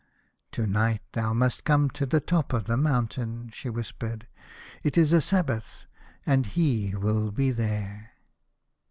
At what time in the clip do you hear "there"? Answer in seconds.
7.51-8.13